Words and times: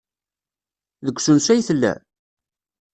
Deg 1.05 1.17
usensu 1.17 1.49
ay 1.51 1.61
tella? 1.67 1.93